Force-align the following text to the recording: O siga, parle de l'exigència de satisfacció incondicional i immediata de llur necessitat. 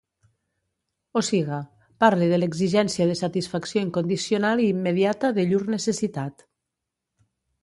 O 1.19 1.21
siga, 1.27 1.59
parle 2.03 2.27
de 2.31 2.39
l'exigència 2.39 3.07
de 3.11 3.17
satisfacció 3.19 3.83
incondicional 3.89 4.65
i 4.65 4.71
immediata 4.77 5.33
de 5.37 5.47
llur 5.53 5.61
necessitat. 5.77 6.45